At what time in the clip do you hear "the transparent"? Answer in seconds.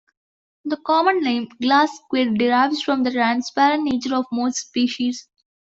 3.03-3.83